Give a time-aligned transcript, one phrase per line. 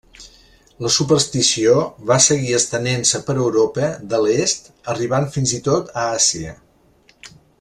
[0.85, 1.75] La superstició
[2.11, 6.57] va seguir estenent-se per Europa de l'Est, arribant fins i tot a Àsia.